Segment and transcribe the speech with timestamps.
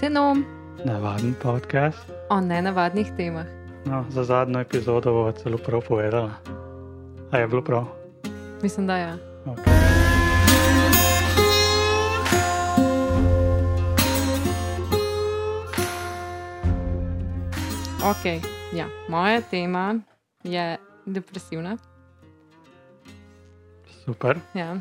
[0.00, 0.44] Tenom
[0.84, 1.98] Navaden podcast.
[2.30, 3.46] o nenavadnih temah.
[3.84, 6.30] No, za zadnjo epizodo bova celo prav povedala.
[7.30, 7.84] A je bilo prav?
[8.62, 9.16] Mislim, da ja.
[9.46, 9.76] Okay.
[18.10, 18.42] Ok,
[18.72, 18.86] ja.
[19.08, 19.94] moja tema
[20.44, 20.76] je
[21.06, 21.76] depresivna.
[24.04, 24.38] Super.
[24.54, 24.76] Ja.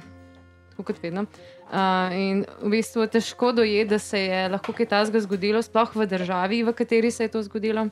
[0.76, 1.24] Tako kot vedno.
[1.72, 6.08] Uh, in v bistvu težko dojeti, da se je lahko kaj takega zgodilo, sploh v
[6.12, 7.88] državi, v kateri se je to zgodilo,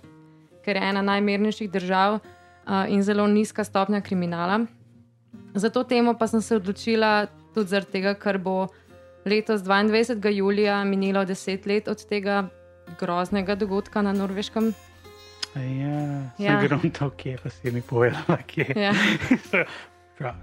[0.65, 4.65] ker je ena najmernejših držav uh, in zelo nizka stopnja kriminala.
[5.55, 8.67] Za to temo pa sem se odločila tudi zaradi tega, ker bo
[9.25, 10.19] letos 22.
[10.35, 12.49] julija minilo deset let od tega
[12.99, 14.73] groznega dogodka na Norveškem.
[15.55, 16.59] Ja, Ja.
[16.67, 18.73] gruntal, kje pa si mi povedala, kje.
[18.75, 18.91] Ja.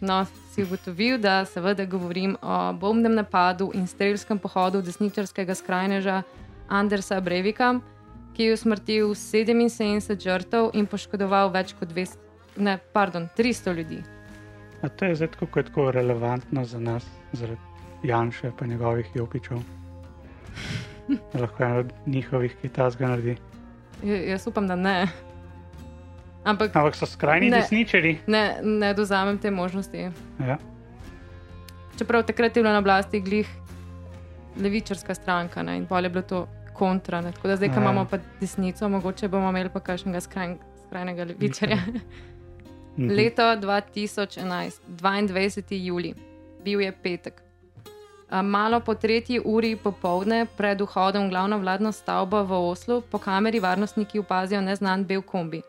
[0.00, 6.22] No, si ugotovil, da seveda govorim o bombnem napadu in strelskem pohodu desničarskega skrajneža
[6.68, 7.74] Andersa Brevika,
[8.32, 12.16] ki je usmrtil 77 žrtev in poškodoval več kot 200,
[12.56, 14.00] ne, pardon, 300 ljudi.
[14.80, 17.60] A to je zdaj tako, je tako relevantno za nas, zaradi
[18.02, 19.58] Janša in njegovih jopičev.
[21.34, 23.36] Lahko eno od njihovih kitazga naredi.
[24.02, 25.08] J jaz upam, da ne.
[26.44, 27.56] Ampak Ampak so skrajni Ne.
[27.58, 28.18] desničari.
[28.26, 30.08] ne, ne dozamem te možnosti.
[30.40, 30.56] Ja.
[31.98, 33.48] Čeprav takrat je bila na oblasti glih
[34.56, 36.38] levičarska stranka ne, in pol je bilo to
[36.74, 37.20] kontra.
[37.20, 37.32] Ne.
[37.32, 37.80] Tako da zdaj, ko Ja.
[37.82, 41.76] imamo pa desnico, mogoče bomo imeli pa kakšnega skrajn, skrajnega levičarja.
[42.96, 43.10] Mhm.
[43.10, 45.62] Leto 2011, 22.
[45.78, 46.14] juli,
[46.64, 47.42] bil je petek.
[48.32, 53.60] Malo po tretji uri popovdne, pred vhodom v glavno vladno stavbo v Oslu, po kameri
[53.60, 55.62] varnostniki opazijo neznan bel kombi.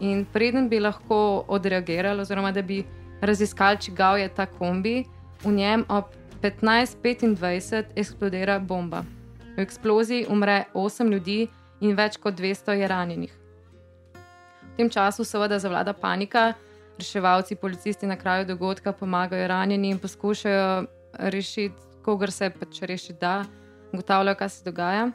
[0.00, 2.84] In preden bi lahko odreagirali, oziroma da bi
[3.20, 5.04] raziskali, čigav je ta kombi,
[5.42, 6.04] v njem ob
[6.42, 9.02] 15:25 eksplodira bomba.
[9.56, 11.48] V eksploziji umre 8 ljudi
[11.80, 13.32] in več kot 200 je ranjenih.
[14.62, 16.54] V tem času seveda zavlada panika,
[16.98, 20.86] reševalci, policisti na kraju dogodka pomagajo ranjenim in poskušajo
[21.18, 23.44] rešiti, kogar se pač reši da,
[23.92, 25.10] ugotavljajo, kaj se dogaja.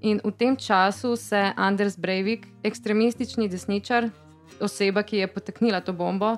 [0.00, 4.10] In v tem času se Anders Breivik, ekstremistični desničar,
[4.60, 6.36] oseba, ki je poteknila to bombo,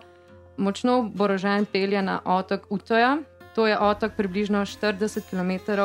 [0.56, 3.18] močno oborožen pelje na otok Utoja.
[3.54, 5.80] To je otok približno 40 km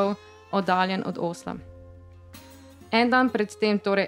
[0.52, 1.56] oddaljen od Osla.
[2.92, 4.08] En dan predtem, torej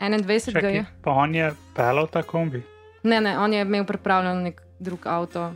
[0.00, 0.52] 21.
[0.52, 0.86] Čakaj, je.
[1.02, 2.62] pa on je pelal ta kombi.
[3.02, 5.52] Ne, ne, on je imel pripravljen nek drug avto.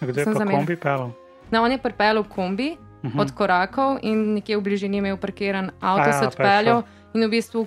[0.00, 0.60] Kdo je pa zamenjal.
[0.60, 1.10] kombi pelal?
[1.50, 3.08] Ne, on je pripeljal kombi Mhm.
[3.08, 3.20] uh -huh.
[3.20, 6.82] od korakov in nekje v bližini imel parkiran avto, A se odpeljal
[7.14, 7.66] in v bistvu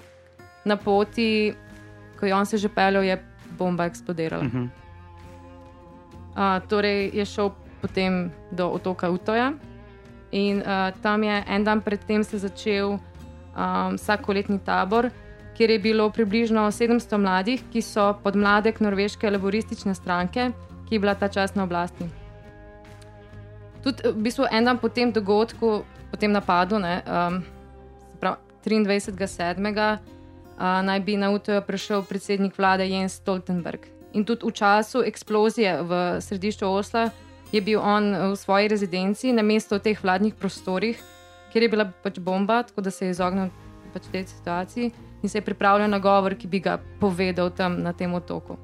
[0.65, 1.53] na poti,
[2.19, 3.25] ko je on se že peljal, je
[3.57, 4.43] bomba eksplodirala.
[4.43, 4.51] Uh.
[4.51, 4.67] -huh.
[6.35, 7.51] uh, torej je šel
[7.81, 9.53] potem do otoka Utoja
[10.31, 12.97] in uh, tam je en dan predtem se začel
[13.55, 15.09] um, vsakoletni tabor.
[15.55, 20.51] Kjer je bilo približno 700 mladih, ki so podmladek norveške laboristične stranke,
[20.89, 22.09] ki je bila ta čas na oblasti.
[23.83, 27.39] Tudi v bistvu en dan po tem dogodku, po tem napadu, ne, um,
[28.11, 30.14] se pravi 23.7., uh,
[30.57, 33.85] naj bi na UTO prišel predsednik vlade Jens Stoltenberg.
[34.15, 37.09] In tudi v času eksplozije v središču Osla
[37.51, 40.99] je bil on uh, v svoji rezidenci, na mesto v teh vladnih prostorih,
[41.51, 43.51] kjer je bila pač bomba, tako da se je izognil
[43.93, 44.91] pač tej situaciji
[45.23, 48.57] in se je pripravljal na govor, ki bi ga povedal tam na tem otoku.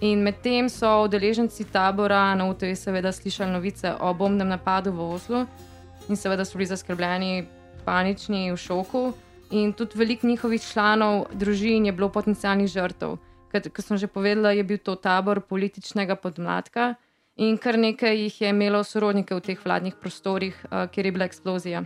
[0.00, 5.46] In medtem so udeleženci tabora na UTV seveda slišali novice o bombnem napadu v Oslu
[6.08, 7.46] in seveda so bili zaskrbljeni,
[7.84, 9.12] panični, v šoku.
[9.54, 13.12] In tudi veliko njihovih članov družin je bilo potencijalnih žrtev.
[13.52, 16.94] Ker, kot sem že povedala, je bil to tabor političnega podmladka
[17.38, 21.30] in kar nekaj jih je imelo sorodnike v teh vladnih prostorih, uh, kjer je bila
[21.30, 21.84] eksplozija.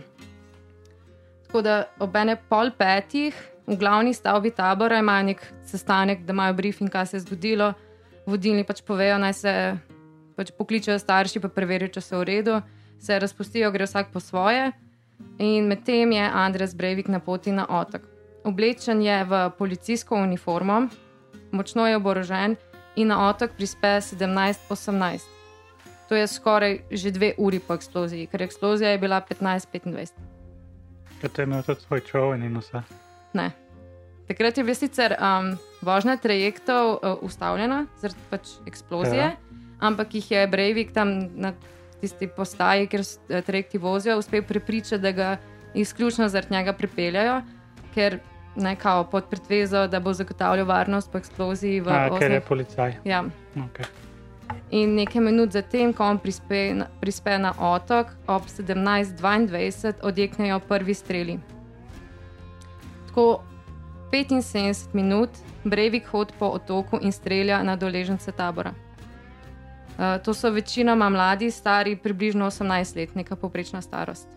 [1.45, 3.37] Tako da ob ene pol petih
[3.67, 7.73] v glavni stavbi tabora imajo nek sestanek, da imajo briefing, kaj se je zgodilo.
[8.25, 9.53] Vodilni pač povejo, naj se
[10.37, 12.61] pač pokličejo starši, pa preverijo, če so v redu,
[12.97, 14.71] se razpustijo, gre vsak po svoje.
[15.39, 18.01] In medtem je Andres Breivik na poti na otok.
[18.43, 20.87] Oblečen je v policijsko uniformo,
[21.51, 22.55] močno je oborožen
[22.95, 25.21] in na otok prispe 17:18.
[26.09, 30.11] To je skoraj že dve uri po eksploziji, ker eksplozija je bila 15:25.
[31.21, 32.81] Kot je imel tudi svoj čovek in vse.
[33.33, 33.51] Ne.
[34.27, 39.35] Takrat je bila sicer um, vožnja trajektov uh, ustavljena zaradi pač eksplozije, ja.
[39.79, 41.53] ampak jih je Breivik tam na
[42.01, 45.37] tisti postaji, kjer eh, trajekti vozijo, uspel prepričati, da ga
[45.73, 47.41] izključno zaradi njega pripeljajo,
[47.93, 48.19] ker
[48.55, 52.95] ne kao pod pretvezo, da bo zagotavljal varnost po eksploziji v A, ker je policaj.
[53.05, 53.23] Ja.
[53.55, 53.85] Okay.
[54.71, 60.93] In nekaj minut zatem, ko on prispe, na- prispe na otok, ob 17:22 odjeknejo prvi
[60.93, 61.39] streli.
[63.07, 63.43] Tako
[64.11, 65.29] 75 minut
[65.63, 68.73] Breivik hod po otoku in strelja na doležence tabora.
[69.99, 74.27] Uh, to so večinoma mladi, stari približno 18 let, neka poprečna starost.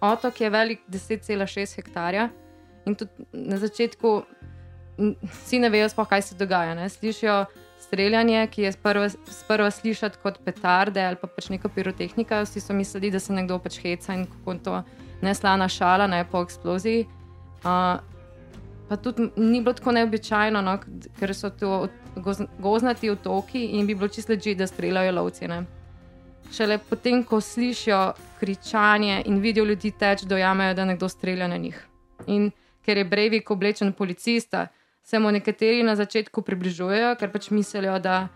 [0.00, 2.28] Otok je velik 10,6 hektarja
[2.86, 4.22] in tudi na začetku
[5.22, 6.74] vsi ne vejo, sploh, kaj se dogaja.
[6.74, 6.88] Ne?
[6.88, 7.44] Slišijo
[7.80, 12.42] streljanje, ki je sprva, sprva slišati kot petarde ali pa pač neka pirotehnika.
[12.44, 14.82] Vsi so mislili, da se nekdo pač heca in kako to
[15.22, 17.06] neslana šala, ne po eksploziji.
[17.64, 18.00] Uh,
[18.90, 20.72] pa tudi ni bilo tako neobičajno, no,
[21.14, 25.46] ker so to goz- gozdnati otoki in bi bilo čisto leži, da streljajo lovci.
[25.46, 25.60] Ne.
[26.50, 28.00] Šele potem, ko slišijo
[28.40, 31.78] kričanje in vidijo ljudi teč, dojamejo, da nekdo strelja na njih.
[32.26, 32.50] In
[32.82, 34.66] ker je Breivik oblečen policista,
[35.02, 38.28] se mu nekateri na začetku približujejo, ker pač mislijo, da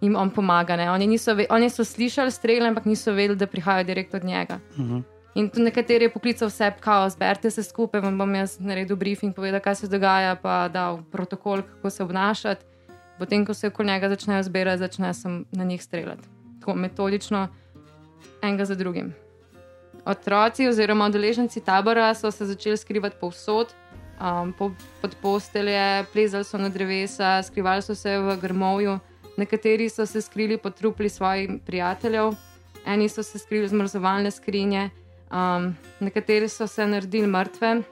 [0.00, 0.76] jim on pomaga.
[0.76, 0.90] Ne.
[0.90, 4.58] Oni, ve- oni so slišali strele, ampak niso vedeli, da prihajajo direkt od njega.
[4.78, 4.98] Mhm.
[5.38, 9.34] In tu nekateri je poklical vse, kao, zberite se skupaj, vam bom jaz naredil briefing,
[9.34, 12.64] povedal, kaj se dogaja, pa dal protokol, kako se obnašati.
[13.18, 16.28] Potem, ko se okoli njega začnejo zbirati, začne se na njih streljati.
[16.60, 17.46] Tako metodično,
[18.42, 19.14] enega za drugim.
[20.04, 23.74] Otroci oziroma udeleženci tabora so se začeli skrivati povsod,
[24.20, 24.70] um, po,
[25.02, 28.98] pod postelje, plezali so na drevesa, skrivali so se v grmovju,
[29.36, 32.34] nekateri so se skrili pod trupli svojih prijateljev,
[32.86, 34.90] eni so se skrili v zmrzovalne skrinje,
[35.32, 37.82] um, nekateri so se naredili mrtve,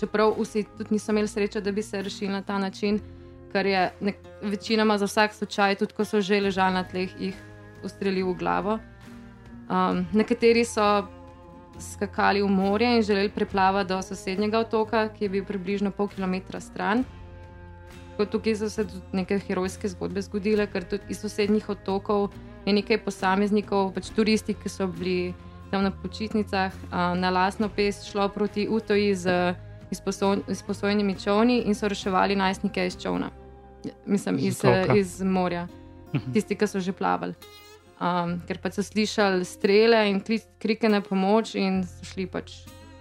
[0.00, 3.00] čeprav vsi tudi niso imeli sreče, da bi se rešili na ta način,
[3.52, 7.36] ker je nek, večinoma za vsak slučaj, tudi ko so že ležali na tleh, jih
[7.84, 8.78] ustrelil v glavo.
[9.70, 11.06] Um, nekateri so
[11.80, 16.60] skakali v morje in želeli preplavati do sosednjega otoka, ki je bil približno pol kilometra
[16.60, 17.04] stran.
[18.10, 22.30] Tako tukaj so se tudi neke herojske zgodbe zgodile, ker tudi iz sosednjih otokov
[22.66, 25.34] je nekaj posameznikov, pač turisti, ki so bili
[25.74, 29.54] tam na počitnicah, a, na lastno pest šlo proti Utoji z
[29.90, 33.30] izposo- izposojenimi čovni in so reševali najstnike iz čovna.
[34.06, 34.94] Mislim, Iz iz, otoka.
[34.96, 35.66] iz morja,
[36.32, 37.34] tisti, ki so že plavali.
[38.00, 42.52] Um, ker pa so slišali strele in kli, krike na pomoč, in so šli pač,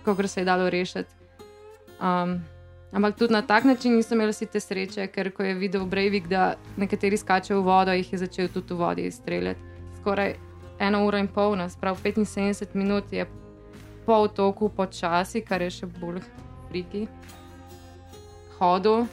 [0.06, 1.10] kako se je dalo rešiti.
[2.02, 2.42] Um,
[2.92, 6.28] ampak tudi na tak način niso imeli vsi te sreče, ker ko je videl Breivik,
[6.28, 9.60] da nekateri skačejo v vodo, jih je začel tudi v vodi streljati.
[10.02, 10.36] Skoraj
[10.80, 13.26] eno uro in pol, nas prav 75 minut je
[14.06, 16.22] po otoku počasi, kar je še bolj
[16.70, 17.08] friki,
[18.60, 19.06] hodil.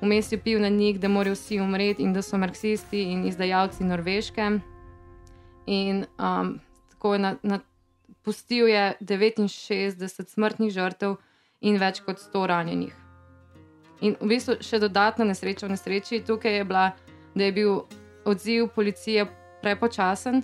[0.00, 3.84] Vmes je pil na njih, da morajo vsi umreti in da so marksisti in izdajalci
[3.84, 4.46] Norveške.
[5.66, 6.54] In um,
[6.90, 7.60] tako je na, na,
[8.22, 11.18] pustil je 69 smrtnih žrtev
[11.60, 12.94] in več kot 100 ranjenih.
[14.00, 16.86] In v bistvu še dodatna nesreča v nesreči tukaj je bila,
[17.34, 17.82] da je bil
[18.24, 19.26] odziv policije
[19.60, 20.42] prepočasen,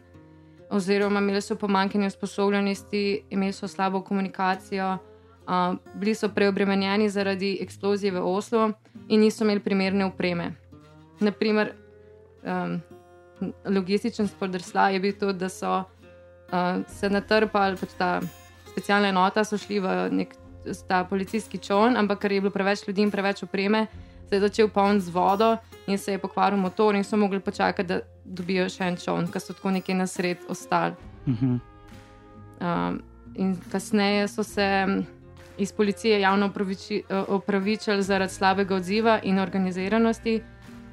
[0.70, 4.98] oziroma imeli so pomankanje usposobljenosti, imeli so slabo komunikacijo,
[5.46, 8.72] uh, bili so preobremenjeni zaradi eksplozije v Oslu
[9.08, 10.52] in niso imeli primerne opreme.
[11.20, 11.72] Naprimer,
[12.42, 12.80] um,
[13.64, 18.20] logističen spodrsljaj je bil to, da so uh, se natrpali, pač ta
[18.70, 20.34] specialna enota so šli v nek
[20.88, 23.86] ta policijski čovn, ampak ker je bilo preveč ljudi in preveč opreme,
[24.28, 27.88] se je začel poln z vodo in se je pokvaril motor in so mogli počakati,
[27.88, 30.94] da dobijo še en čovn, ker so tako nekje na sred ostali.
[31.26, 31.56] Mhm.
[32.58, 33.02] Um,
[33.34, 35.06] in kasneje so se mm,
[35.58, 40.42] iz policije javno opraviči- eh, opravičili zaradi slabega odziva in organiziranosti,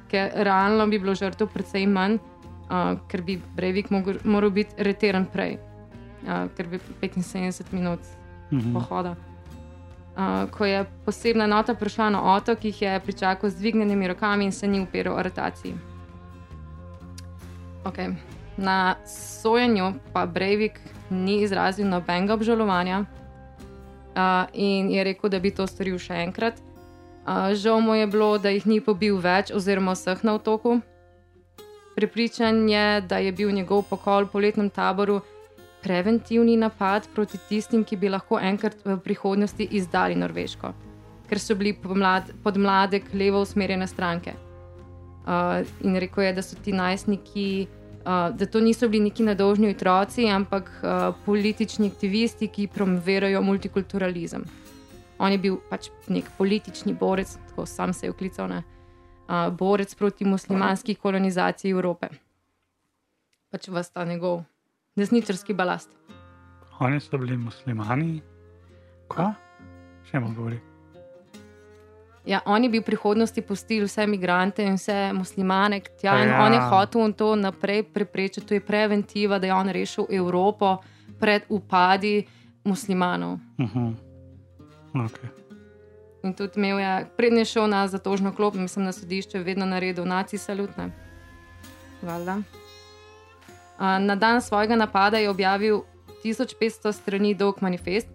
[0.08, 5.26] ker realno bi bilo žrtev precej manj, uh, ker bi Breivik mogel- moral biti reteran
[5.26, 5.58] prej,
[6.22, 8.00] uh, ker bi 75 minut
[8.52, 8.72] Mhm.
[8.72, 9.16] pohoda.
[10.14, 14.52] Uh, ko je posebna nota prišla na otok, jih je pričakal z dvignjenimi rokami in
[14.52, 15.74] se ni upiral aretaciji.
[17.84, 18.14] Okay.
[18.56, 20.80] Na sojenju pa Breivik
[21.10, 26.62] ni izrazil nobenega obžalovanja uh, in je rekel, da bi to storil še enkrat.
[27.26, 30.78] Uh, žal mu je bilo, da jih ni pobil več, oziroma vseh na otoku.
[31.94, 35.20] Pripričan je, da je bil njegov pokol po letnem taboru
[35.84, 40.72] preventivni napad proti tistim, ki bi lahko enkrat v prihodnosti izdali Norveško,
[41.28, 44.32] ker so bili pomlad, podmladek levo usmerjene stranke.
[45.24, 47.46] Uh, in rekel je, da so ti najstniki,
[48.04, 54.44] uh, da to niso bili neki nedolžni otroci, ampak uh, politični aktivisti, ki promovirajo multikulturalizem.
[55.18, 58.64] On je bil pač nek politični borec, tako sam se je uklical, ne,
[59.28, 62.08] uh, borec proti muslimanski kolonizaciji Evrope.
[63.52, 64.42] Pač vas ta njegov
[64.96, 65.90] desničarski balast.
[66.80, 68.22] Oni so bili muslimani.
[69.08, 69.32] Ko?
[70.10, 70.60] Še mu govori.
[72.24, 76.40] Ja, oni bi v prihodnosti pustili vse imigrante in vse muslimane tja, in Ja.
[76.44, 78.46] on je hotel to naprej preprečiti.
[78.46, 80.78] To je preventiva, da je on rešil Evropo
[81.20, 82.26] pred upadi
[82.64, 83.38] muslimanov.
[83.58, 83.94] Uh -huh.
[84.94, 85.28] okay.
[86.22, 90.04] In tudi imel je, prednji je šel na zatožno klop, mislim na sodišče, vedno naredil
[90.04, 90.90] naci salutne.
[92.02, 92.63] Valjda.
[93.78, 95.82] Na dan svojega napada je objavil
[96.24, 98.08] 1500 strani dolg manifest,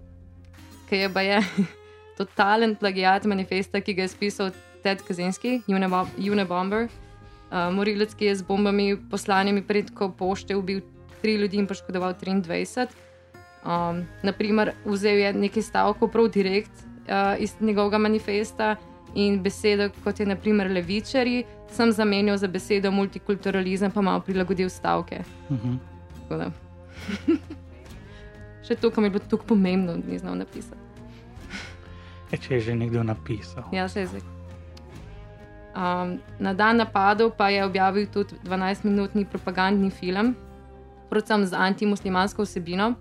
[0.89, 1.42] ki je pa je
[2.18, 4.51] totalen plagiat manifesta, ki ga je spisal
[4.84, 6.88] Ted Kazenski, Unabomber,
[7.51, 10.82] uh, morilec, ki je z bombami poslanimi preko pošte ubil
[11.22, 12.88] tri ljudi in poškodoval 23.
[13.60, 16.72] Um, naprimer, vzel je nekaj stavkov prav direkt
[17.12, 18.78] uh, iz njegovega manifesta
[19.16, 25.24] in besedo, kot je naprimer levičari, sem zamenjal za besedo multikulturalizem, pa malo prilagodil stavke.
[25.50, 25.58] uh
[26.30, 27.38] -huh.
[28.68, 30.82] Še to, kar mi je bilo tako pomembno, ni znal napisati.
[32.32, 33.63] e, če je že nekdo napisal.
[33.74, 34.22] Ja, se je zdaj.
[35.70, 40.36] Um, na dan napadov pa je objavil tudi 12-minutni propagandni film,
[41.10, 42.94] predvsem z antimuslimansko vsebino.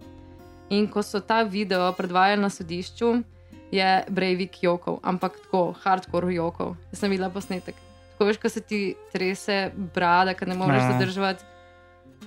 [0.71, 3.23] In ko so ta video predvajali na sodišču,
[3.71, 6.77] je Breivik jokal, ampak tako hardcore jokal.
[6.93, 7.75] Jaz sem videla posnetek.
[8.13, 10.93] Tako veš, ko se ti trese brada, ker ne moreš Ja.
[10.93, 11.45] zadržati.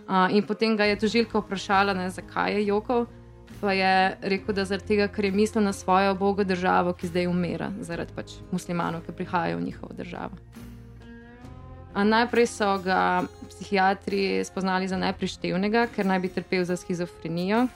[0.07, 3.05] Uh, in potem ga je tožilka vprašala, ne, zakaj je jokal.
[3.61, 7.27] Pa je rekel, da zaradi tega, ker je mislil na svojo bogo državo, ki zdaj
[7.27, 10.33] umira, zaradi pač muslimanov, ki prihajajo v njihovo državo.
[11.93, 17.67] A najprej so ga psihiatri spoznali za neprištevnega, ker naj bi trpel za schizofrenijo,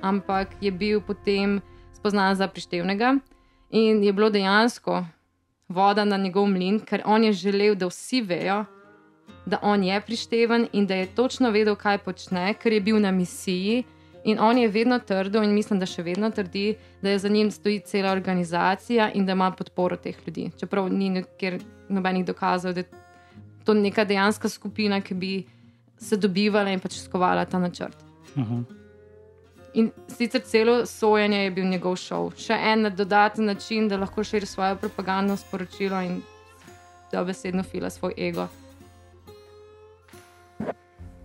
[0.00, 1.58] ampak je bil potem
[2.04, 3.16] spoznan za prištevnega
[3.70, 5.04] in je bilo dejansko
[5.68, 8.64] voda na njegov mlin, ker on je želel, da vsi vejo,
[9.46, 13.10] da on je prišteven in da je točno vedel, kaj počne, ker je bil na
[13.10, 13.84] misiji.
[14.24, 17.50] In on je vedno trdil, in mislim, da še vedno trdi, da je za njim
[17.50, 20.50] stoji cela organizacija in da ima podporo teh ljudi.
[20.60, 22.88] Čeprav ni nikjer nobenih dokazov, da je
[23.64, 25.34] to neka dejanska skupina, ki bi
[25.96, 27.96] se dobivala in pač skovala ta načrt.
[28.36, 28.83] Uh -huh.
[29.74, 34.46] In sicer celo sojenje je bil njegov šov, še en dodaten način, da lahko širi
[34.46, 36.20] svoje propagandno sporočilo in
[37.10, 38.46] da besedno fila svoj ego.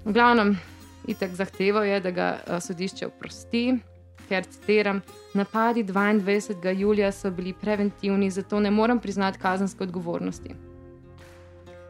[0.05, 0.55] V glavnem,
[1.07, 3.77] itek zahteval je, da ga a, sodišče oprosti,
[4.29, 5.03] ker citiram:
[5.33, 6.73] Napadi 22.
[6.79, 10.55] julija so bili preventivni, zato ne morem priznati kazenske odgovornosti.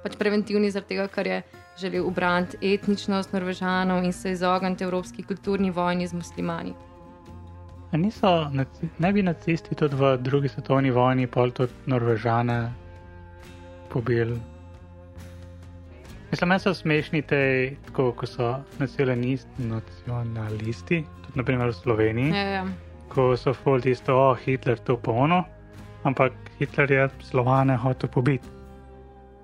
[0.04, 1.42] Pač preventivni zaradi tega, ker je
[1.80, 6.74] želel ubraniti etničnost Norvežanov in se izogniti evropski kulturni vojni z muslimani.
[7.92, 8.52] A niso,
[9.00, 12.74] ne bi nacisti tudi v drugi svetovni vojni pol tudi Norvežane
[13.90, 14.38] pobili?
[16.32, 17.40] Mislim, meni so smešni te,
[17.88, 22.68] tako, ko so nacionalist, nacionalisti, tudi naprimer v Sloveniji, Ja, ja.
[23.10, 25.44] ko so ful tisto, o Hitler to pono,
[26.04, 28.59] ampak Hitler je Slovane hotel pobiti.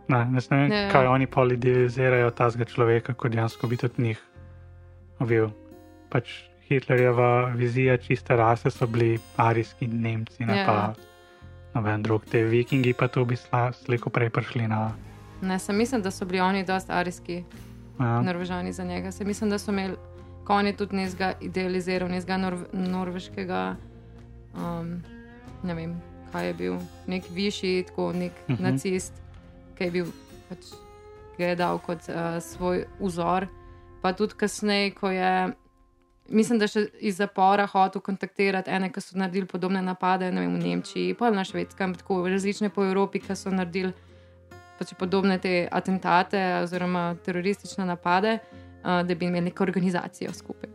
[0.07, 0.89] Ne, ne vem, ja.
[0.91, 4.19] kaj oni polidealizirajo tazga človeka, kot dejansko bi tudi njih
[5.21, 5.47] bil.
[6.09, 6.29] Pač
[6.61, 10.65] Hitlerjeva vizija čiste rase so bili arijski Nemci, ne Ja.
[10.65, 10.93] pa
[11.75, 12.25] noben drug.
[12.25, 14.91] Te vikingi pa to bi sla- slejko prej prišli na.
[15.41, 17.43] Ne, sem mislim, da so bili oni dosti arijski,
[17.99, 18.21] Ja.
[18.21, 19.11] norvežani za njega.
[19.11, 19.95] Se mislim, da so imeli,
[20.43, 23.75] ko on je tudi nezga idealiziral, nezga norv norveškega,
[24.55, 25.01] um,
[25.63, 26.75] ne vem, kaj je bil,
[27.07, 28.55] nek višji, tako nek uh Mhm.
[28.55, 28.61] -huh.
[28.63, 29.13] nacist,
[29.77, 30.09] ki je bil
[30.49, 30.71] pač,
[31.35, 33.47] ki je dal kot uh, svoj vzor.
[34.01, 35.53] Pa tudi kasneje, ko je.
[36.29, 40.55] Mislim, da še iz zapora hotel kontaktirati ene, ki so naredili podobne napade ne vem,
[40.57, 43.93] v Nemčiji, pa na Švedskem, tako različne po Evropi, ki so naredili
[44.79, 50.73] pač podobne te atentate oziroma teroristične napade, uh, da bi imeli neko organizacijo skupaj.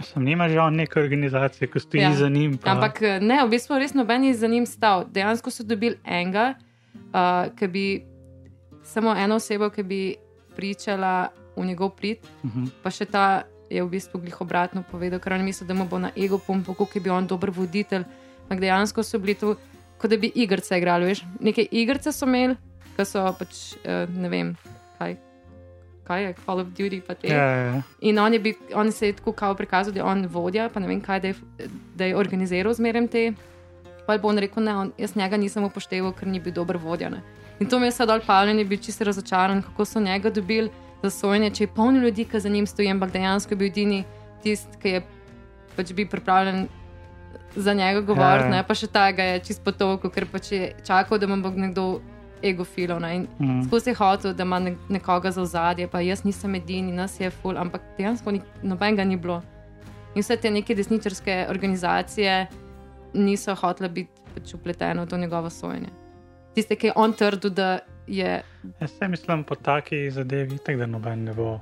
[0.00, 2.10] Sem nima on neke organizacije, ki stoji Ja.
[2.10, 2.16] ja.
[2.16, 2.58] za njim.
[2.58, 2.70] Pa...
[2.70, 5.04] Ampak eh, ne, v bistvu res noben je za njim stal.
[5.10, 6.54] Dejansko so dobili enega,
[6.94, 7.86] uh, ki bi
[8.84, 10.16] samo eno osebo, ki bi
[10.56, 12.70] pričala v njegov prid, uh -huh.
[12.82, 15.98] pa še ta je v bistvu glih obratno povedal, ker on misli, da mu bo
[15.98, 18.04] na ego pumpu, kako je bil on dober voditelj.
[18.48, 19.56] Ampak dejansko so bili to,
[19.98, 21.06] kot da bi igrice igrali.
[21.06, 21.24] Veš?
[21.40, 22.56] Neke igrice so imeli,
[22.96, 24.54] ki so pač uh, ne vem
[24.98, 25.16] kaj.
[26.08, 27.82] Kaj je Call of Duty, ja, ja, ja.
[28.00, 30.88] In on, bil, on se je tako kao prikazal, da je on vodja, pa ne
[30.88, 31.34] vem kaj, da je,
[31.94, 33.32] da je organiziral zmeraj te.
[34.06, 36.80] Pa je pa on rekel, ne, on, jaz njega nisem upošteval, ker ni bil dober
[36.80, 37.10] vodja.
[37.12, 37.20] Ne.
[37.60, 40.70] In to mi je sedaj Pavljen, je bil čisto razočaran, kako so njega dobili
[41.02, 44.04] za sojenje, če je polno ljudi, ki za njim stojijo, ampak dejansko je bil edini
[44.42, 45.02] tisti, ki je
[45.76, 46.68] pač bil pripravljen
[47.56, 51.18] za njega govoriti, Ja, pa še ta ga je čisto potovko, ker pač je čakal,
[51.18, 52.00] da mu bo nekdo
[52.42, 53.00] egofilov.
[53.00, 53.14] ne.
[53.16, 53.62] In Mm.
[53.62, 57.30] Skozi je hotel, da ima ne- nekoga za ozadje, pa jaz nisem edini, nas je
[57.32, 59.42] ful, ampak dejansko ni, nobenega ni bilo.
[60.14, 62.46] In vse te neke desničarske organizacije
[63.14, 65.88] niso hotele biti pač upletene v to njegovo sojenje.
[66.58, 68.42] Tiste, ki je on trdil, da je.
[68.80, 71.58] Jaz se mislim po taki zadevi, tako da noben ne bo,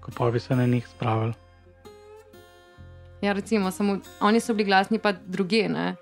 [0.00, 1.32] ko pa bi se na njih spravil.
[3.22, 5.68] Ja, recimo, samo oni so bili glasni, pa druge.
[5.68, 5.94] Ne?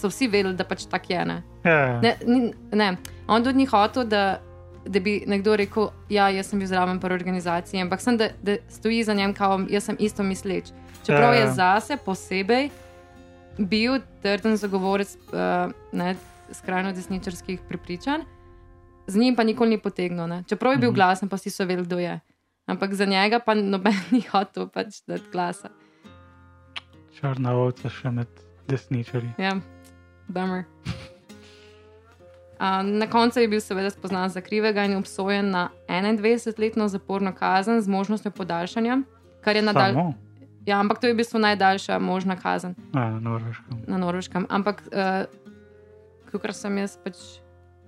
[0.00, 1.24] So vsi vedeli, da pač tak je.
[1.24, 1.42] Ne?
[1.64, 2.96] Ja, Ne, ni, ne.
[3.28, 4.40] On tudi ni hotel, da,
[4.84, 8.56] da bi nekdo rekel, ja, jaz sem bil zraven pri organizaciji, ampak sem, da, da
[8.68, 10.74] stoji za njem, kao jaz sem isto misleč.
[11.06, 11.44] Čeprav Ja, ja.
[11.44, 12.70] je zase posebej
[13.58, 16.16] bil trden zagovorec uh, ne,
[16.52, 18.20] skrajno desničarskih prepričanj,
[19.06, 20.26] z njim pa nikoli ni potegnil.
[20.26, 20.44] Ne.
[20.44, 20.94] Čeprav je bil Mhm.
[20.94, 22.20] glasen, pa si so vedeli, kdo je.
[22.66, 25.68] Ampak za njega pa noben ni hotel pač dati glasa.
[27.12, 28.28] črna ovca še med
[28.66, 29.32] desničarji.
[29.38, 29.56] Ja,
[30.28, 30.64] bummer.
[32.54, 37.80] Uh, na koncu je bil seveda spoznan za krivega in obsojen na 21-letno zaporno kazen
[37.80, 39.02] z možnostjo podaljšanja,
[39.40, 40.12] kar je nadalje.
[40.64, 43.82] Ja, ampak to je v bistvu najdaljša možna kazen na norveškem.
[43.86, 44.46] na Norveškem.
[44.48, 45.26] Ampak, uh,
[46.38, 47.18] kot sem jaz pač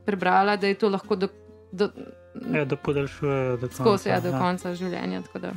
[0.04, 1.28] prebrala, da je to lahko do,
[1.72, 1.88] do,
[2.52, 3.82] Ja, da podaljšujejo do konca.
[3.82, 4.38] skozi ja, do ja.
[4.38, 5.22] konca življenja.
[5.40, 5.52] Da,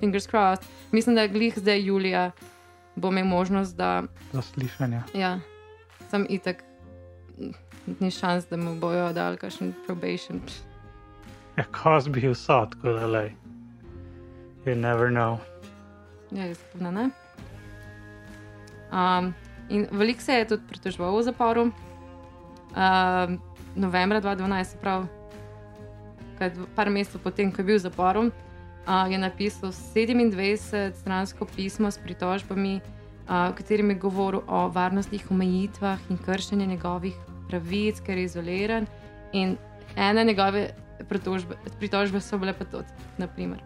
[0.00, 0.64] fingers crossed.
[0.92, 2.30] Mislim, da je glih zdaj Julija
[2.96, 5.02] bo imel možnost, da Zaslišanja.
[5.14, 5.40] Ja,
[6.10, 6.62] sem itek,
[8.00, 10.40] ni šans, da mu bojo dali kakšen probation.
[11.56, 13.32] Ja, Cosby vso, tako da le.
[14.64, 15.38] You never know.
[16.30, 17.10] Ja, jaz pa ne.
[18.92, 19.34] Um,
[19.68, 21.62] in veliko se je tudi pritožboval v zaporu.
[22.74, 23.40] Um,
[23.74, 25.06] novembra 2012, se pravi,
[26.74, 32.80] par mesecev potem, ko je bil v zaporu, uh, je napisal 27-stransko pismo s pritožbami,
[33.28, 37.14] uh, v katerem je govoril o varnostnih omejitvah in kršenju njegovih
[37.48, 38.86] pravic, ker je izoliran.
[39.32, 39.56] In
[39.96, 40.70] ene njegove
[41.08, 43.62] pritožbe, pritožbe so bile pa tudi, naprimer.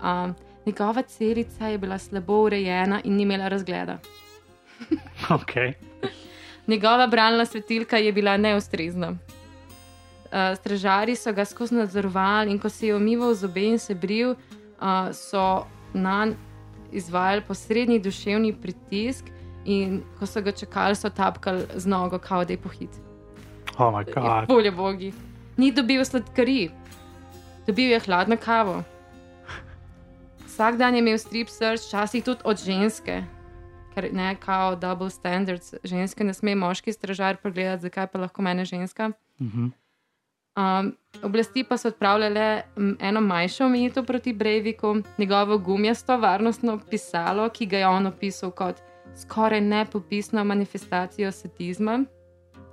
[0.00, 0.34] Um,
[0.66, 3.98] njegova celica je bila slabo urejena in ni imela razgleda.
[5.36, 5.54] Ok.
[6.66, 9.10] Njegova bralna svetilka je bila neustrezna.
[9.10, 14.30] Uh, stražari so ga skozi nadzorovali in ko se je umival zobe in se bril,
[14.30, 16.50] uh, so na njega
[16.92, 19.24] izvajali posrednji duševni pritisk,
[19.64, 22.90] in ko so ga čakali, so tapkali z nogo, kao da je pohit.
[23.78, 24.48] Oh my god.
[24.48, 25.12] Bolje bogi.
[25.56, 26.70] Ni dobil sladkari,
[27.66, 28.82] dobil je hladno kavo.
[30.46, 33.22] Vsak dan je imel strip search, včasih tudi od ženske,
[34.00, 35.74] ker ne kao double standards.
[35.84, 39.12] Ženske ne sme moški stražar pregledati, zakaj pa lahko mene ženska.
[39.40, 39.68] Mhm.
[40.56, 42.62] Um, oblasti pa so odpravljale
[43.00, 48.82] eno manjšo omejitev proti Breiviku, njegovo gumijasto varnostno pisalo, ki ga je on opisal kot
[49.16, 52.04] skoraj nepopisno manifestacijo satizma.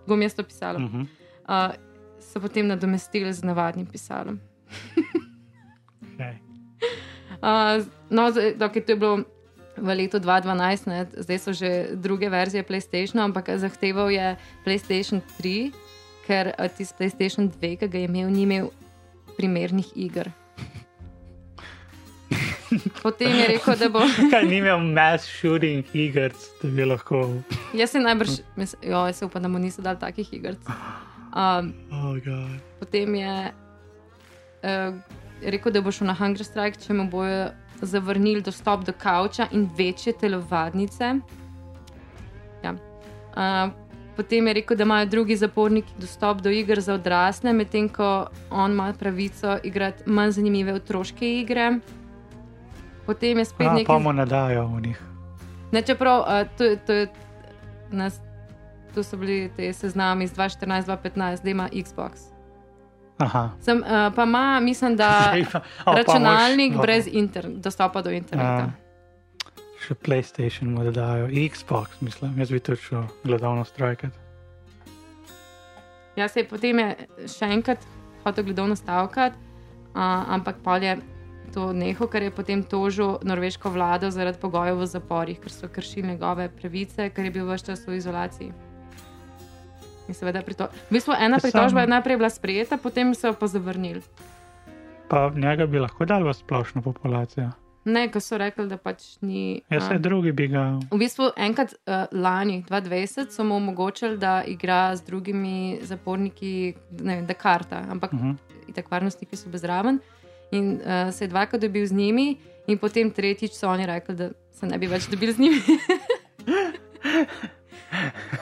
[0.07, 0.79] Gumijasto pisalo.
[0.79, 1.01] Mhm.
[1.01, 1.75] Uh,
[2.19, 4.39] so potem nadomestili z navadnim pisalom.
[6.01, 6.37] Okay.
[7.37, 9.23] Uh, no, dokaj to je bilo
[9.77, 14.35] v letu 2012, ne, zdaj so že druge verzije PlayStationa, ampak zahteval je
[14.65, 15.71] PlayStation 3,
[16.27, 18.69] ker tisti PlayStation 2, ki ga je imel, ni imel
[19.37, 20.33] primernih iger.
[23.01, 24.01] Potem je rekel, da bo.
[24.33, 27.21] Kaj ni imel mass shooting iger, da bi lahko.
[27.77, 28.41] Jaz se najbrž,
[28.81, 30.57] jo, jaz se upam, da mu niso dali takih iger.
[31.31, 32.59] Um, Oh god.
[32.79, 33.51] Potem je
[34.63, 34.93] uh,
[35.41, 37.49] rekel, da bo šel na Hunger Strike, če mu bojo
[37.81, 41.15] zavrnili dostop do kavča in večje telovadnice.
[42.63, 42.73] Ja.
[43.37, 43.71] Uh,
[44.15, 48.71] potem je rekel, da imajo drugi zaporniki dostop do iger za odrasle, medtem ko on
[48.71, 51.79] ima pravico igrati manj zanimive otroške igre.
[53.05, 53.85] Potem je spet A, nekaj.
[53.85, 55.01] pa mu ne dajo v njih.
[55.71, 57.05] Ne, čeprav uh, to, to,
[57.91, 58.19] nas,
[58.95, 62.36] to so bili te seznami iz 2014-2015, da ima Xbox.
[63.17, 63.49] Aha.
[63.59, 68.01] Sem, uh, pa ima, mislim, da Zdaj pa- o, pa računalnik moš- brez inter, dostopa
[68.01, 68.71] do interneta.
[69.79, 74.17] Še PlayStation mu da dajo, Xbox, mislim, jaz bi tudi šel gledalno strajkati.
[76.15, 76.95] Ja, se je potem je
[77.27, 77.83] še enkrat
[78.23, 79.37] hotel gledovno stavkati,
[79.87, 80.97] uh, ampak pol je
[81.53, 86.07] to nehal, ker je potem tožil norveško vlado zaradi pogojev v zaporih, ker so kršili
[86.07, 88.51] njegove pravice, ker je bil vse čas v izolaciji.
[90.07, 90.69] In seveda, prito...
[90.89, 94.01] v bistvu ena Sam- pritožba je najprej bila sprejeta, potem so jo pa zavrnili.
[95.07, 97.51] Pa njega bi lahko dal v splošno populacijo.
[97.87, 99.61] Ne, ko so rekli, da pač ni.
[99.71, 100.75] Jaz se drugi bi ga.
[100.91, 107.15] V bistvu enkrat uh, lani, 2020, so mu omogočili, da igra z drugimi zaporniki, ne
[107.21, 108.73] vem, da karta, ampak uh Uh -huh.
[108.75, 109.99] tako varnostniki so bezraven.
[110.51, 114.29] In uh, se je dvakrat dobil z njimi, in potem tretjič so oni rekli, da
[114.51, 115.61] se ne bi več dobil z njimi.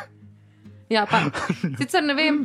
[0.89, 1.23] ja, pa
[1.79, 2.43] sicer ne vem,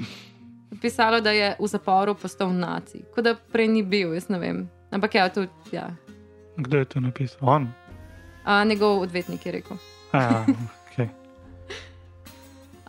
[0.80, 4.64] pisalo, da je v zaporu postal naci, kot da prej ni bil, jaz ne vem.
[4.90, 5.90] Ampak ja, to ja.
[6.56, 7.38] Kdo je to napisal?
[7.42, 7.68] On.
[8.44, 9.76] Uh, njegov odvetnik je rekel.
[10.12, 10.44] A,
[10.90, 11.08] okay.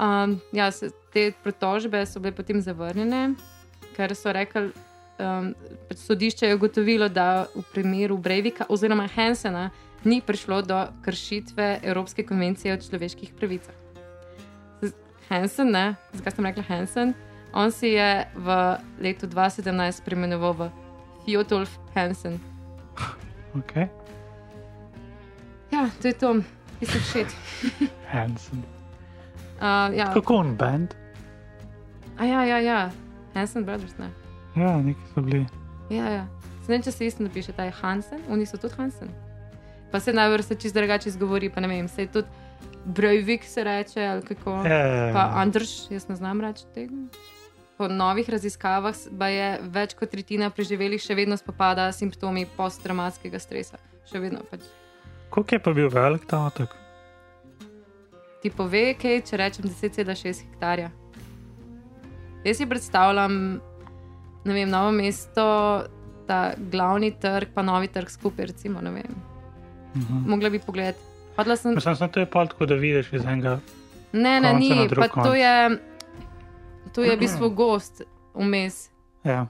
[0.01, 3.35] Um, ja, se, te pritožbe so bile potem zavrnjene,
[3.93, 4.71] ker so rekli,
[5.21, 5.51] um,
[5.89, 9.69] pač sodišče je ugotovilo, da v primeru Breivika oziroma Hensena
[10.03, 13.80] ni prišlo do kršitve Evropske konvencije o človeških pravicah.
[15.31, 17.13] Hansen, ne, zakaj sem rekla Hansen?
[17.55, 18.55] On si je v
[18.99, 20.63] letu 2017 preimenoval v
[21.23, 22.35] Fjodolf Hansen.
[23.55, 23.87] Okay.
[25.71, 26.43] Ja, to je to,
[26.83, 27.31] of shit.
[28.11, 28.59] Hansen.
[29.59, 30.11] Uh, ja.
[30.13, 30.95] Kako on band?
[32.19, 32.91] A ja, ja, ja,
[33.33, 34.11] Hansen Brothers, ne.
[34.55, 35.47] Ja, neki so bili.
[35.89, 36.27] Ja, ja.
[36.65, 39.07] Se ne, če se isto napiše, ta je Hansen, oni so tudi Hansen.
[39.91, 42.27] Pa se najbolj se čist drugače izgovori, pa ne vem, se je tudi
[42.85, 44.51] Brojvik se reče ali kako.
[44.65, 46.95] Ja, Pa Andrš, jaz ne znam reči tega.
[47.77, 48.95] Po novih raziskavah
[49.29, 53.79] je več kot tretjina preživelih še vedno spopada s simptomi posttraumatskega stresa.
[54.09, 54.65] Še vedno pač.
[55.29, 56.75] Koliko je pa bil velik ta otok?
[58.41, 60.89] Ti pove, kaj, če rečem 10,6 hektarja.
[62.41, 63.61] Jaz si predstavljam,
[64.45, 65.45] ne vem, novo mesto,
[66.25, 69.13] ta glavni trg, pa novi trg skupaj, recimo, vem.
[69.95, 70.25] Mhm.
[70.29, 71.10] Mogla bi pogledati.
[71.41, 71.73] Hodila sem.
[71.75, 73.59] Mislim, da to je pol tako, da vidiš iz enega.
[74.11, 75.27] Ne, ne, ni, pa konec.
[75.27, 75.79] to je,
[76.93, 78.01] to je v bistvu gost
[78.33, 78.89] vmes.
[79.23, 79.47] Ja.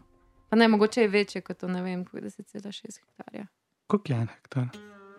[0.49, 3.45] Pa ne, mogoče je večje kot to, ne vem, kako je 10,6 hektarja.
[3.87, 4.67] Koliko je en hektar?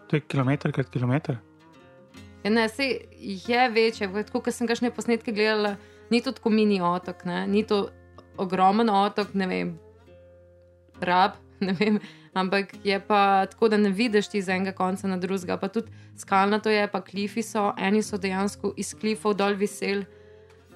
[0.08, 1.36] To je kilometr krat kilometr.
[2.44, 3.00] Ja, ne, se
[3.48, 5.76] je večje, kot sem kakšne posnetke gledala,
[6.10, 7.46] ni to tako mini otok, ne?
[7.46, 7.88] ni to
[8.36, 9.78] ogromen otok, ne vem,
[11.00, 11.36] rab,
[11.68, 11.98] ne vem,
[12.34, 15.88] ampak je pa tako, da ne vidiš ti z enega konca na drugega, pa tudi
[16.16, 20.04] skalnato je, pa klifi so, eni so dejansko iz klifov dol visel.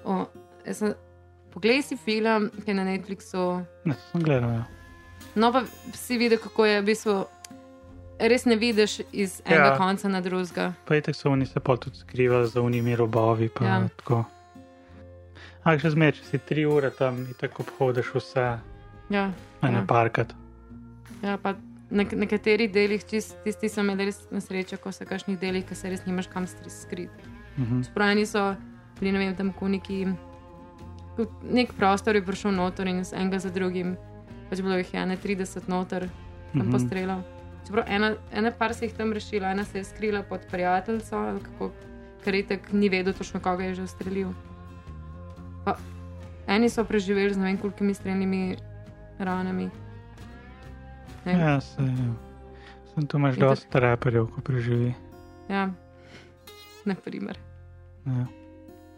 [0.04, 0.26] O,
[0.68, 0.94] sem-
[1.50, 4.50] Poglej si film, ki je na Netflixu, Ne, to sem gledal.
[4.52, 4.64] Ja.
[5.34, 5.62] no pa
[5.94, 7.14] si videl, kako je v bistvu.
[8.18, 9.76] Res ne vidiš iz enega Ja.
[9.76, 10.72] konca na drugega.
[10.84, 13.48] Pa je tako so oni se pa tudi skrivali za unimi robovi.
[13.58, 13.88] Ja.
[13.90, 14.24] tako.
[15.58, 18.44] Ampak še zmeraj, če si tri ure tam in tako obhodiš vse,
[19.08, 19.24] Ja,
[19.62, 19.84] ne ja.
[19.84, 20.32] parkrat.
[21.22, 21.52] Ja, pa
[21.90, 25.74] na nek- nekaterih delih, čist, tisti so imeli res nesrečo, ko so kakšnih delih, ki
[25.74, 27.08] se res nimaš kam skriti.
[27.58, 27.82] Mhm.
[27.82, 28.56] Čeprav so
[29.00, 30.06] bili, ne vem, tam koniki.
[31.42, 33.96] Nek prostor je prišel noter in z enega za drugim,
[34.50, 36.08] pač bilo jih je ne 30 noter,
[36.52, 36.70] tam Mhm.
[36.70, 37.22] postrelal.
[37.66, 41.70] Čeprav ena, ena par se jih tam rešila, ena se je skrila pod prijateljico, kako,
[42.22, 44.34] ker je tek ni vedel točno, koga je že ustrelil.
[45.64, 45.76] Pa,
[46.46, 48.56] eni so preživeli z ne vem kolikimi strelnimi
[49.18, 49.70] ranami.
[51.26, 51.32] Ne.
[51.34, 51.82] Ja, se.
[52.86, 54.94] Sem tu imaš dosta reperjev, ko preživi.
[55.48, 55.68] Ja,
[56.84, 57.38] naprimer.
[58.06, 58.26] Ja.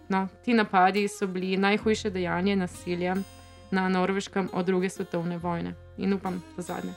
[0.09, 3.17] No, ti napadi so bili najhujše dejanje nasilja
[3.71, 6.93] na Norveškem od druge svetovne vojne in upam, da zadnje.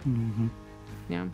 [0.00, 0.46] Mhm.
[1.08, 1.26] Ja.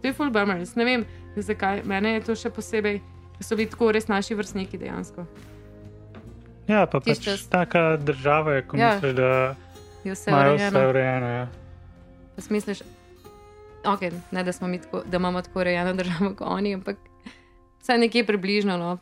[0.00, 1.04] To je full bummer, jaz ne vem,
[1.36, 1.82] zakaj.
[1.84, 3.00] Mene je to še posebej,
[3.32, 5.26] ker so bili tako res naši vrstniki dejansko.
[6.68, 7.46] ja, pa pač Tisti čas.
[7.48, 8.94] taka država je, ko Ja.
[8.94, 9.54] misliš, da
[10.04, 10.88] Je vse imajo vse urejeno.
[10.90, 11.26] urejeno.
[11.26, 11.48] Ja.
[12.36, 12.78] Pa si misliš,
[13.84, 16.96] okay, ne, da, tako, da imamo tako urejeno državo kot oni, ampak
[17.80, 18.76] vsaj nekje približno.
[18.76, 18.98] No.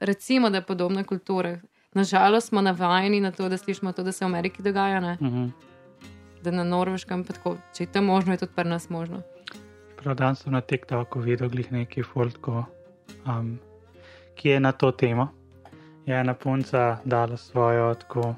[0.00, 1.58] Recimo, da je podobna kultura.
[1.94, 5.18] Nažalost smo navajeni na to, da slišimo to, da se v Ameriki dogaja, ne?
[5.20, 5.46] Mhm.
[6.42, 7.56] da na Norveškem tako.
[7.76, 9.22] Če je to možno, je tudi pri nas možno.
[9.96, 12.64] Prav dan sem na TikToku videl neki foltko,
[13.26, 13.58] um,
[14.34, 15.28] ki je na to temo.
[16.06, 18.34] Je ena punca dala svojo tako,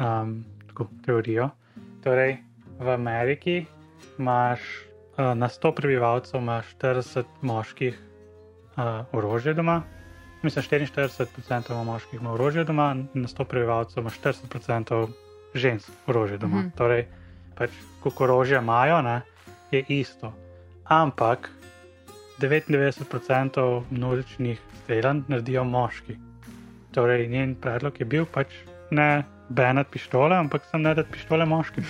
[0.00, 1.50] um, tako teorijo.
[2.02, 2.36] Torej,
[2.78, 3.66] v Ameriki
[4.18, 7.98] imaš uh, na 100 prebivalcev imaš 40 moških
[8.76, 9.82] uh, orožje doma.
[10.42, 15.08] Mislim, 44% ima moških ima orožje doma, na 100 prebivalcev ima 40%
[15.54, 16.60] žensk orožje doma.
[16.60, 16.70] Mhm.
[16.76, 17.06] Torej,
[17.54, 17.70] pač,
[18.02, 19.20] koliko orožja imajo, ne,
[19.70, 20.34] je isto.
[20.84, 21.50] Ampak
[22.40, 26.16] 99% množičnih streljanj naredijo moški.
[26.92, 28.52] Torej, njen predlog je bil pač
[28.90, 31.84] ne benati pištole, ampak sem ne dati pištole moškim.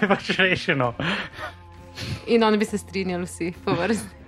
[0.00, 0.94] Je pač rešeno.
[2.26, 4.22] In oni bi se strinjali vsi po vrsti.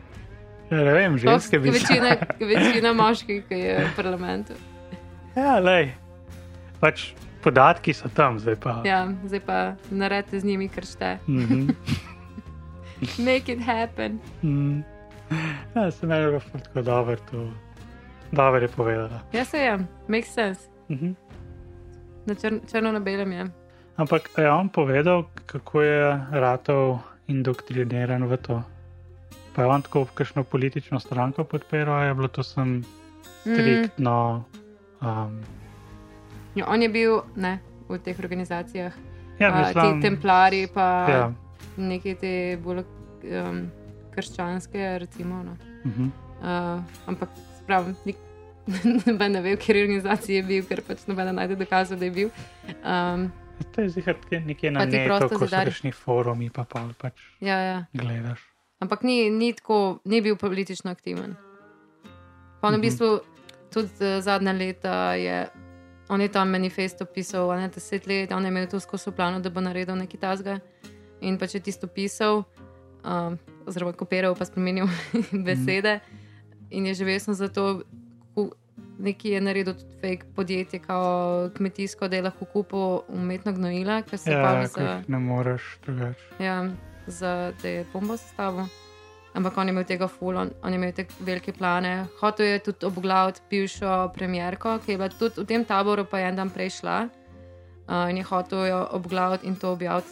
[0.70, 1.78] Ja, ne vem, ženske bi se.
[1.78, 4.52] večina, večina moških, ki je v parlamentu.
[5.36, 5.92] Ja, lej.
[6.80, 8.80] Pač podatki so tam, zdaj pa.
[8.84, 9.58] Ja, zdaj pa
[9.90, 11.18] naredite z njimi, kar šte.
[11.28, 11.70] Mhm.
[13.26, 14.18] Make it happen.
[14.42, 14.80] Mm.
[15.74, 17.50] Ja, se meni je bilo ful tako dobro, to
[18.32, 19.20] dobro je povedala.
[19.32, 20.75] Ja, se je, makes sense.
[20.90, 21.14] Mhm.
[22.26, 23.46] Na čr črno na belem je.
[23.96, 28.62] Ampak je on povedal, kako je ratov indoktriniran v to.
[29.54, 32.84] Pa je on tako kakšno politično stranko podpiral, je bilo to sem
[33.40, 34.44] striktno.
[35.00, 35.40] Um,
[36.56, 38.92] Ja, on je bil ne, v teh organizacijah,
[39.38, 41.32] ja, mislim, ti templari, pa Ja,
[41.76, 43.66] neke te bolj um,
[44.14, 45.42] krščanske, recimo.
[45.42, 45.56] No.
[45.84, 46.08] mhm.
[46.36, 47.28] Uh, ampak,
[47.66, 48.16] pravim, nik,
[49.06, 52.14] noben ne ve, v kateri organizaciji je bil, ker pač noben najde dokazov, da je
[52.14, 52.30] bil.
[52.82, 53.28] Um,
[53.72, 56.82] To je zihar nekje na Pa ti netu, prosto ko so rešni forumi, pa pa
[56.98, 57.78] pač ja, ja.
[57.94, 58.42] gledaš.
[58.84, 61.36] Ampak ni, ni, tako, ni bil politično aktiven.
[62.60, 62.80] Pa v Mhm.
[62.82, 63.20] bistvu
[63.72, 65.46] tudi uh, zadnja leta je.
[66.08, 69.40] On je tam manifesto pisal, ne deset let, on je imel to skozi v planu,
[69.40, 70.60] da bo naredil nekaj tasga.
[71.20, 72.44] In pa če tisto pisal,
[73.02, 73.34] um,
[73.66, 74.86] oziroma kopiral, pa spremenil
[75.48, 76.00] besede.
[76.70, 77.82] In je živel sem zato,
[78.98, 81.04] nekaj je naredil tudi fake podjetje, kao
[81.56, 82.78] kmetijsko, da je lahko kupil
[83.10, 85.02] umetno gnojila, ker se Ja, ko za.
[85.08, 86.26] ne moreš drugače.
[86.38, 86.68] Ja,
[87.06, 88.64] za te je bombo sestavil.
[89.34, 92.06] Ampak on je imel tega ful, on, on je imel te velike plane.
[92.20, 96.28] Hotel je tudi obglaviti bivšo premjerko, ki je bila tudi v tem taboru, pa je
[96.28, 97.08] en dan prej šla.
[97.88, 100.08] Uh, in je hotel jo obglaviti in to objaviti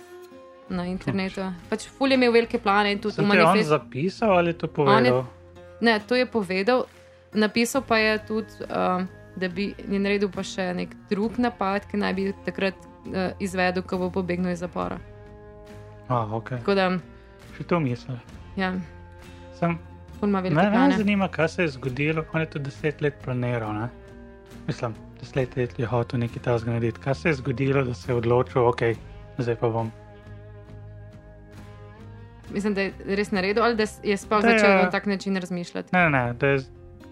[0.68, 1.40] na internetu.
[1.70, 3.68] Pač ful je imel velike plane in tudi Sem v te on manifestu.
[3.70, 5.24] zapisal ali to povedal?
[5.80, 6.84] Ne, to je povedal,
[7.34, 11.96] napisal pa je tudi, um, da bi je naredil pa še nek drug napad, ki
[11.96, 14.98] naj bi takrat uh, izvedel, ko bo pobegnil iz zapora.
[16.08, 16.48] A, ok.
[16.56, 16.90] Tako da,
[17.52, 18.18] Še to mislim.
[18.56, 18.72] ja,
[19.54, 19.78] Sem,
[20.14, 20.96] ful ima velike me me plane.
[20.96, 22.24] zanima, kaj se je zgodilo.
[22.32, 23.88] On je to deset let planiral, ne?
[24.66, 27.00] Mislim, deset let je hotel nekaj tasga narediti.
[27.00, 28.82] Kaj se je zgodilo, da se je odločil, ok,
[29.38, 29.90] zdaj pa bom.
[32.50, 35.36] Mislim, da je res naredil, ali da je sploh Da je- začel na tak način
[35.36, 35.88] razmišljati.
[35.92, 36.58] Ne, ne, da je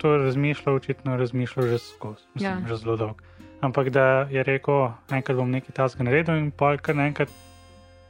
[0.02, 2.58] to razmišljal, očitno razmišljal že skozi, mislim, Ja.
[2.58, 2.66] ja.
[2.68, 3.22] že zelo dolgo.
[3.60, 7.30] Ampak da je rekel, enkrat bom nekaj tasga naredil in pol kar naenkrat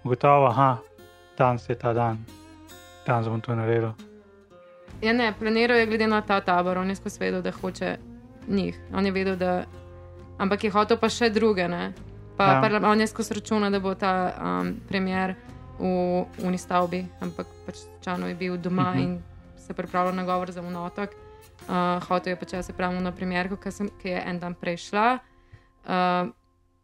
[0.00, 0.78] ugotovil, aha,
[1.38, 2.24] danes je ta dan,
[3.06, 3.92] danes bom to naredil.
[5.02, 7.96] Ja, ne, planiral je glede na ta tabor, on je skozi vedel, da hoče
[8.48, 8.78] njih.
[8.94, 9.64] On je vedel, da.
[10.38, 11.68] Ampak je hotel pa še druge.
[11.68, 11.92] Ne?
[12.36, 12.68] Pa Ja.
[12.70, 12.80] ja.
[12.84, 15.34] on je skozi računa, da bo ta um, premjer
[15.78, 15.86] v
[16.38, 18.98] uni stavbi, ampak pač Čano je bil doma uh Mhm.
[18.98, 19.04] -huh.
[19.04, 19.22] in
[19.56, 21.10] se pripravljal na govor za unotok.
[21.68, 24.76] Uh, hotel je pač, se pravi na premjerko, ki, sem, ki je en dan prej
[24.88, 25.18] šla.
[25.86, 26.32] Uh,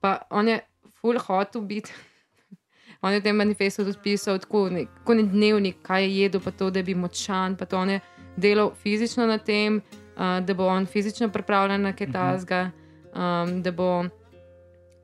[0.01, 0.61] pa on je
[1.01, 1.91] full hotel biti.
[3.03, 6.41] On je v tem manifestu tudi pisal, tako nek, kot nek dnevnik, kaj je jedel,
[6.43, 7.55] pa to, da bi močan.
[7.55, 8.01] Pa to on je
[8.35, 9.77] delal fizično na tem,
[10.17, 12.13] uh, da bo on fizično pripravljen na kaj Mhm.
[12.17, 12.71] tasga,
[13.15, 14.03] um, da bo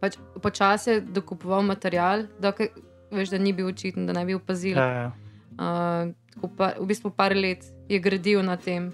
[0.01, 2.69] pač počasi dokupoval material, dokaj,
[3.15, 4.75] veš, da ni bil očiten, da ne bi opazil.
[4.77, 5.07] Ja, ja.
[5.55, 8.91] Uh, tako pa, v bistvu par let je gradil na tem.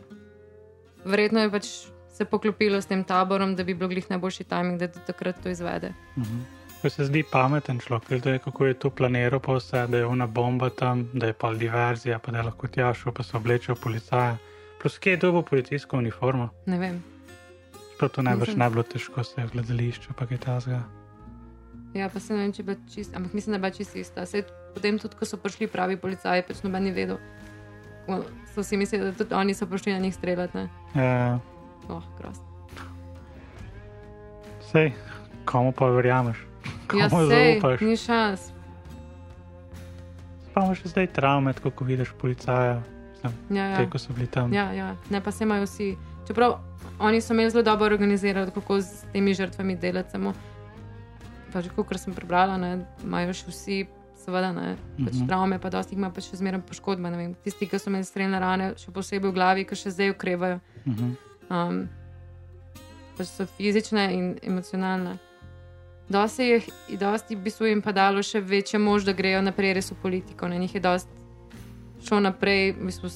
[1.05, 1.67] Verjetno je pač
[2.13, 5.49] se poklopilo s tem taborom, da bi bil glih najboljši timing, da do takrat to
[5.49, 5.95] izvede.
[6.19, 6.41] Mhm.
[6.83, 10.27] Ko se zdi pameten človek, glede kako je to planiral, pa vse, da je una
[10.27, 13.77] bomba tam, da je pa diverzija, pa da je lahko tja šel, pa se oblečeval
[13.83, 14.37] policaja.
[14.81, 16.49] Plus, kje je dobil policijsko uniformo?
[16.67, 17.03] Ne vem.
[17.99, 20.83] Prav to najbrž Mislim- ne bilo težko se v gledališču, pa kaj tasga.
[21.95, 23.97] Ja, pa se ne vem, če je bila čist, ampak mislim, da je bila čist
[23.97, 24.27] ista.
[24.27, 27.19] Sej, potem, tudi ko so prišli pravi policaji, pač noben ni vedel.
[28.51, 30.57] So si mislili, da tudi oni so prišli na njih streljati.
[30.57, 30.69] Ne?
[30.97, 31.39] Ja,
[31.89, 32.45] Oh, krasno.
[34.63, 34.93] sej,
[35.45, 36.37] komu pa verjameš?
[36.91, 37.81] Ja, Komu sej, zaupaš?
[37.81, 38.51] ni šans.
[40.53, 42.83] Pa imaš zdaj travme, tako ko vidiš policaja,
[43.51, 43.77] Ja, ja.
[43.77, 44.53] te, ko so bili tam.
[44.53, 45.97] Ja, ja, ne pa se imajo vsi.
[46.27, 46.55] Čeprav
[46.99, 50.11] oni so imeli zelo dobro organizirano, kako z temi žrtvami delati.
[50.11, 50.33] Samo,
[51.53, 52.73] pač, kot sem prebrala, ne,
[53.05, 53.79] imajo še vsi,
[54.21, 55.27] seveda, ne, pač Mhm.
[55.27, 57.11] travme, pa dosti ima pa še zmeraj poškodbe.
[57.11, 57.35] vem.
[57.35, 60.61] Tisti, ki so imeli streljne rane, še posebej v glavi, ki še zdaj ukrevajo.
[60.87, 61.17] Mhm.
[61.51, 61.89] Um,
[63.17, 65.19] pač so fizične in emocionalne.
[66.09, 69.75] Dosti jih in dosti v bistvu jim pa dalo še večjo mož, da grejo naprej
[69.75, 70.49] res v politiko.
[70.49, 70.59] Ne?
[70.59, 71.11] Njih je dosti
[72.03, 73.09] šel naprej v bistvu,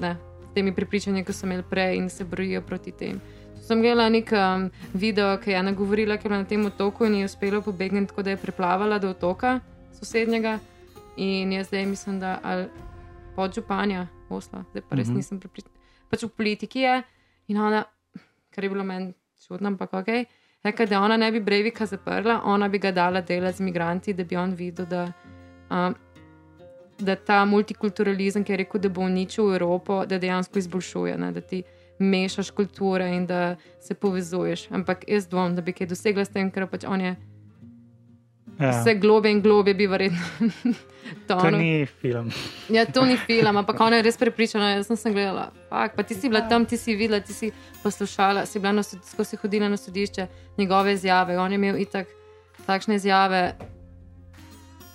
[0.00, 3.20] ne, s temi prepričanji, ki so imeli prej in se borijo proti tem.
[3.60, 7.14] Sem gledala nek um, video, ki je ena govorila, ki je na tem otoku in
[7.14, 9.60] je uspela pobegniti, tako da je preplavala do otoka
[9.98, 10.58] sosednjega
[11.16, 12.66] in je zdaj, mislim, da ali
[13.36, 15.16] podžupanja Osla, zdaj pa res Mhm.
[15.16, 15.74] nisem prepričana.
[16.10, 17.02] Pač v politiki je
[17.48, 17.84] in ona,
[18.50, 19.12] kar je bilo meni
[19.46, 20.06] čudno, ampak ok.
[20.64, 24.24] Rekla, da ona ne bi Brevika zaprla, ona bi ga dala delati z imigranti, da
[24.24, 25.12] bi on videl, da,
[25.70, 25.94] um,
[26.98, 31.40] da ta multikulturalizem, ki je rekel, da bo uničil Evropo, da dejansko izboljšuje, ne, da
[31.40, 31.62] ti
[31.98, 34.70] mešaš kulture in da se povezuješ.
[34.70, 37.16] Ampak jaz dvomim, da bi kaj dosegla s tem, ker pač on je
[38.56, 38.70] Ja.
[38.72, 40.20] vse globe in globe, bi verjetno
[41.26, 41.58] To tonil.
[41.58, 42.30] ni film.
[42.68, 44.70] Ja, to ni film, ampak ona je res prepričana.
[44.70, 45.50] Jaz sem, sem gledala.
[45.68, 47.50] Fak, pa ti si bila tam, ti si videla, ti si
[47.82, 51.36] poslušala, si bila na sod- skozi hodila na sodišče, njegove izjave.
[51.38, 52.06] On je imel itak
[52.64, 53.52] takšne izjave.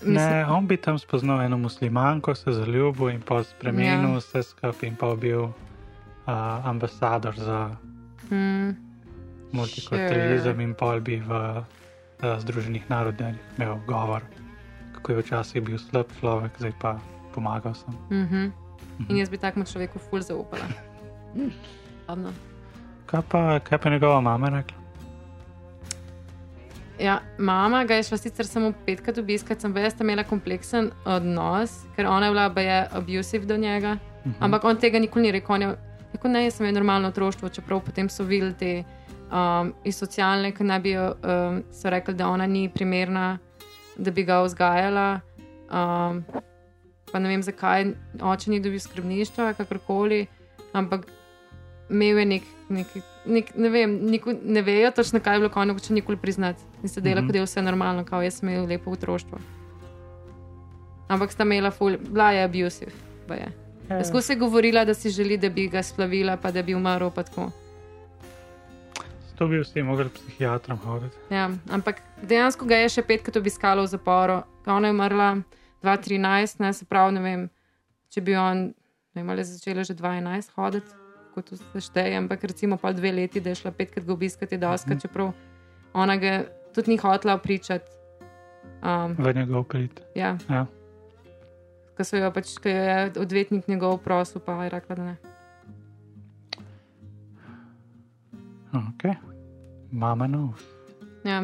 [0.02, 4.18] Ne, on bi tam spoznal eno muslimanko, se zaljubil in pa spremenil Ja.
[4.18, 5.52] vse skupaj in pa bil uh,
[6.64, 7.76] ambasador za
[8.30, 8.76] Hmm,
[9.52, 11.64] multikulturalizem in pol bi v uh,
[12.20, 14.22] Združenih narodih imel govor,
[14.94, 17.00] kako je včasih bil slab človek, zdaj pa
[17.34, 17.94] pomagal sem.
[18.12, 18.52] mhm.
[19.10, 20.68] In jaz bi takemu človeku ful zaupala.
[22.08, 22.34] Ladno.
[23.06, 24.78] Kaj pa, kaj pa njegova mama rekla?
[27.00, 32.08] Ja, mama ga je šla sicer samo petkrat obiskati, sem veste imela kompleksen odnos, ker
[32.08, 33.98] ona je bila baje abusive do njega.
[34.26, 34.44] Mhm.
[34.44, 35.56] Ampak on tega nikoli ni rekel.
[35.56, 35.76] On je
[36.14, 38.84] rekel, ne, jaz sem imel normalno otroštvo, čeprav potem so videli te
[39.32, 43.38] um, iz socialne, ki naj bi um, so rekli, da ona ni primerna,
[43.98, 45.20] da bi ga vzgajala.
[45.70, 46.24] Um,
[47.12, 47.88] pa ne vem, zakaj
[48.22, 50.28] oče ni dobil skrbništva, kakorkoli,
[50.74, 51.06] ampak
[51.90, 52.88] imel je nek, nek,
[53.26, 56.62] nek ne vem, niku, ne vejo točno, kaj je bilo, konjo, če nikoli priznati.
[56.84, 57.28] In se dela, Mhm.
[57.28, 59.40] kot da je vse normalno, kao jaz sem imel lepo otroštvo.
[61.08, 62.92] Ampak sta imela ful, bila je abusive.
[64.06, 67.10] Skozi je govorila, da si želi, da bi ga splavila, pa da bi umrl.
[67.10, 67.50] Pa tako.
[69.40, 71.16] To bi vsi mogli psihiatrom hoditi.
[71.30, 74.42] ja, ampak dejansko ga je še petkrat obiskalo v zaporu.
[74.60, 75.30] Ko Ona je umrla
[75.82, 77.46] 2013, ne, se pravi, ne vem,
[78.10, 78.66] če bi on,
[79.10, 80.92] ne vem, ali začela že 2011 hoditi,
[81.32, 84.60] kot se šteje, ampak recimo pa dve leti, da je šla petkrat ga obiskati, je
[84.60, 85.00] doska, Mhm.
[85.00, 85.32] čeprav
[85.94, 87.88] ona ga tudi ni hotela pričati.
[88.82, 90.02] Um, V njegov prid.
[90.14, 90.66] ja, Ja.
[91.96, 95.18] ko so jo pač, ko je odvetnik njegov prosil, pa je rekla, da ne.
[98.74, 99.04] Ok.
[99.92, 100.60] Mama knows.
[101.24, 101.44] Ja.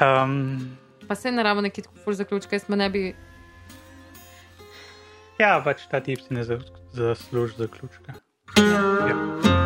[0.00, 0.76] Um,
[1.08, 3.14] Pa se naravo neki tako ful zaključka, jaz pa ne bi.
[5.38, 6.60] ja, pač ta tip si ne za-
[6.92, 8.12] zasluži zaključka.
[8.58, 9.63] Ja.